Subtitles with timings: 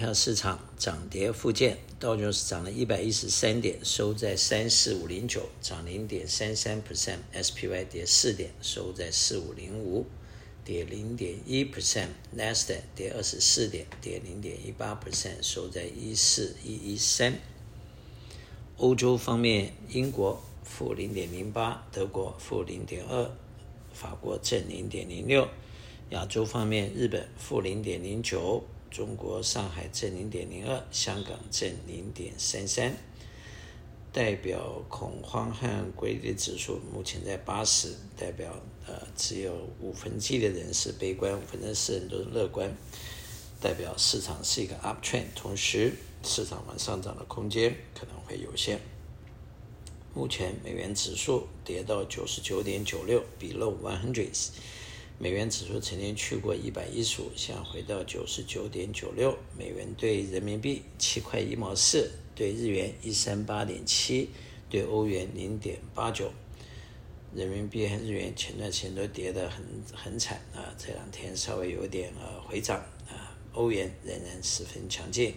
[0.00, 10.06] 票市场涨跌互见，道琼斯涨了一百一十三点，收在三四五零九，涨零点三三 percent；SPY 跌四点，收在四五零五，
[10.64, 17.34] 跌零点一 percent；Nasdaq 跌二十四点，跌零点一八 percent，收在一四一一三。
[18.78, 23.30] 欧洲方面，英国负零点零八，德国负零点二，
[23.92, 25.46] 法国正零点零六。
[26.08, 28.64] 亚洲方面，日本负零点零九。
[28.90, 32.92] 中国上海正零点零二，香港正零点三三，
[34.12, 38.52] 代表恐慌和归类指数目前在八十，代表
[38.88, 42.68] 呃只有五分之一的人是悲观，五分之四人都是乐观，
[43.60, 45.92] 代表市场是一个 uptrend，同时
[46.24, 48.80] 市场往上涨的空间可能会有限。
[50.12, 54.50] 目前美元指数跌到九十九点九六，below one hundred。
[55.22, 59.36] 美元指数曾经去过一百一十五，现在回到九十九点九六。
[59.54, 64.30] 美元兑人民币七块一毛四，兑日元一三八点七，
[64.70, 66.32] 兑欧元零点八九。
[67.34, 73.36] 人民币和日元前段时间都跌得很很惨啊，这两天稍微有点呃回涨啊。
[73.52, 75.34] 欧元仍然十分强劲。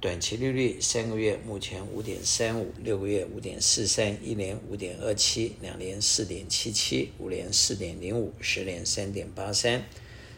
[0.00, 9.84] 短期利率三个月目前五点三五，六个月五点四三，一年五点二七，两年四点七七，五年四点零五，十年三点八三，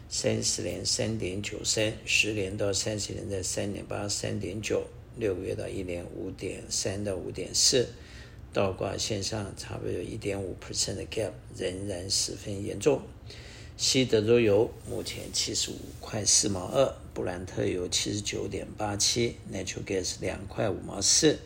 [0.09, 7.87] 三十年三点九三，十年到三十年的三点八三点九，六个月到一年五点三到五点四，
[8.51, 13.01] 倒挂线上差不多有一点五 percent 的 gap，仍然十分严重。
[13.77, 21.37] 西德州油目前七十五块四毛二，布兰特油七十九点八七，Natural Gas 两块五毛四，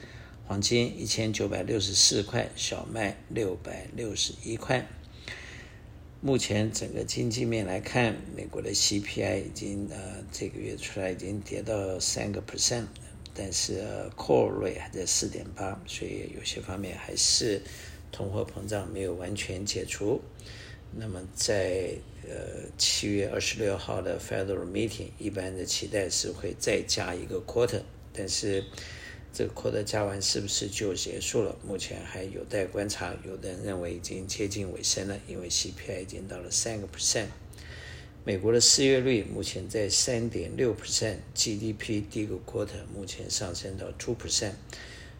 [0.45, 4.87] 黄金一千九百六十四块，小麦六百六十一块。
[6.21, 12.85] 目前整个经济面来看，美国的 CPI 已经呃这个月出来已经跌到三个 percent，
[13.33, 13.83] 但是
[14.15, 17.61] Core Rate 还在四点八，所以有些方面还是
[18.11, 20.21] 通货膨胀没有完全解除。
[20.95, 21.91] 那么在
[22.27, 27.81] 呃七月二十六号的 Federal Meeting，一般的期待是会再加一个 Quarter，
[28.13, 28.63] 但是
[29.31, 31.55] 这个 Quarter 加完是不是就结束了？
[31.63, 33.15] 目前还有待观察。
[33.25, 37.27] 有的人认为已经接近尾声了，因为 CPI 已经到了三个 percent。
[38.23, 44.53] 美国的失业率目前在三点六 percent，GDP 第一个 Quarter 目前上升到 two percent。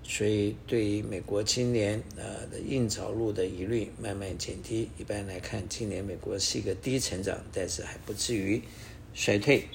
[0.10, 4.90] 所以，对于美国今年呃的硬着陆的疑虑慢慢减低。
[4.98, 8.62] 一般来看，今年美国是一个低成长，但是还不至于
[9.14, 9.68] 衰退。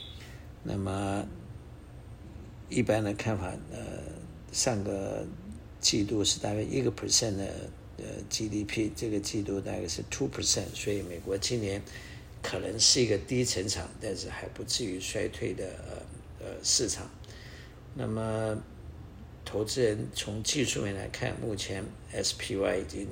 [0.62, 1.28] 那么，
[2.70, 3.78] 一般的看法，呃，
[4.52, 5.26] 上个
[5.80, 7.46] 季度是大概一个 percent 的
[7.98, 11.82] 呃 GDP，这个季度大概是 two percent，所以美国今年
[12.40, 17.10] 可能是一个低成长，但是还不至于衰退的呃呃市场。
[17.94, 18.56] 那么。
[19.44, 23.06] 投资人从技术面来看，目前 SPY 已经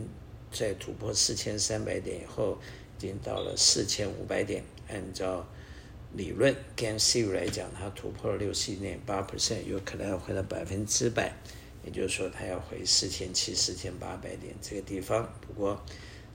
[0.53, 2.59] 在突破四千三百点以后，
[2.99, 4.63] 已经到了四千五百点。
[4.89, 5.47] 按照
[6.15, 11.33] 理论，Game Theory 来讲，它突破了六十一点八 percent，有可能要回到百分之百，
[11.85, 15.33] 也就是说，它要回四千七、四千八百点这个地方。
[15.41, 15.81] 不过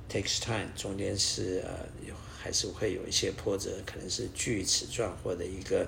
[0.10, 5.88] ，takes time，中间是呃还是会有一些波折，可能是锯齿状或者一个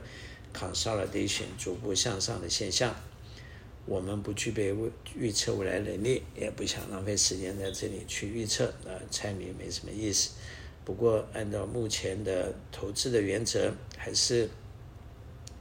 [0.54, 2.96] consolidation 逐步向上的现象。
[3.88, 4.76] 我们不具备
[5.16, 10.32] 预测未来能力，也不想浪费时间在这里去预测，那，参与没什么意思。
[10.84, 14.50] 不过，按照目前的投资的原则，还是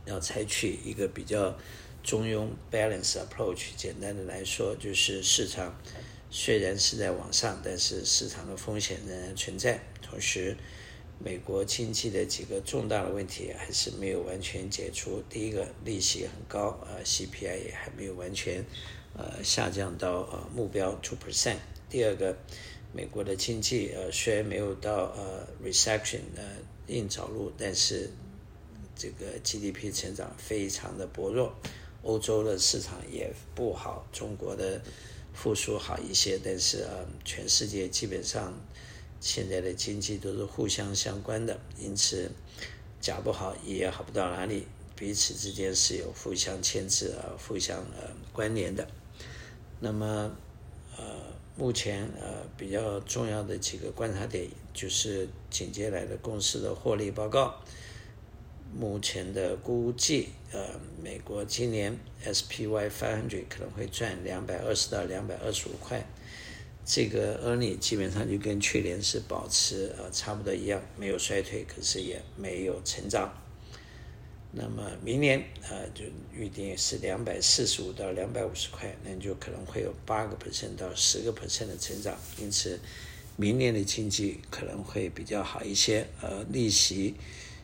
[0.04, 1.56] 要采取一个比较
[2.02, 3.68] 中庸 balance approach。
[3.76, 5.80] 简单的来说，就是市场
[6.28, 10.56] 虽然是在往上，但是市场的风险仍然存在，同时。
[11.18, 15.22] 美国经济的几个重大的问题还是没有完全解除。
[15.30, 18.64] 第一个，利息很高，呃，CPI 也还没有完全，
[19.14, 21.56] 呃，下降到呃目标 two percent。
[21.88, 22.36] 第二个，
[22.92, 26.42] 美国的经济呃虽然没有到呃 recession 呃
[26.88, 28.10] 硬着陆，但是
[28.94, 31.54] 这个 GDP 成长非常的薄弱。
[32.02, 34.80] 欧洲的市场也不好，中国的
[35.32, 38.52] 复苏好一些，但是呃全世界基本上。
[39.20, 42.30] 现在的经济都是互相相关的，因此
[43.00, 48.86] 假不好也好不到哪里，彼此之间是有互相牵制啊、互相呃关联的。
[49.80, 50.30] 那么
[50.96, 51.04] 呃，
[51.56, 57.56] 目前呃比较重要的几个观察点就是紧接来的公司的获利报告。
[58.78, 66.04] 目前的估计，呃，美国今年 SPY 500可能会赚两百二十到两百二十五块。
[66.86, 73.28] 这个 earning 基本上就跟去年是保持呃差不多一样，没有衰退，可是也没有成长。
[74.52, 82.16] 那么明年啊，就预定是两百四十五到两百五十块，那就可能会有八个 percent 到十个 percent 的成长。
[82.38, 82.78] 因此，
[83.36, 86.06] 明年的经济可能会比较好一些。
[86.22, 87.16] 呃，利息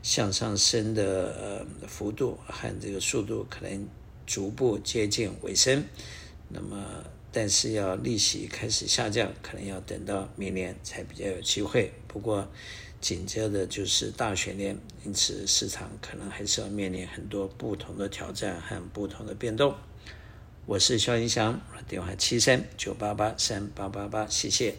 [0.03, 3.89] 向上升的呃幅度和这个速度可能
[4.27, 5.85] 逐步接近尾声。
[6.49, 7.02] 那么，
[7.33, 11.91] 但是要利息开始下降，可能要等到明年才比较有机会。
[12.07, 12.47] 不过，
[13.01, 19.75] 紧接着就是大选年，因此市场可能还是要面临很多不同的挑战和不同的变动。
[20.67, 24.75] 我是肖银祥，电话七三九八八三八八八，谢谢。